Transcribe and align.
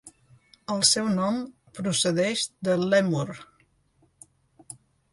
El 0.75 0.81
seu 0.91 1.09
nom 1.17 1.37
procedeix 1.81 2.49
de 2.71 2.81
Lèmur. 2.89 3.29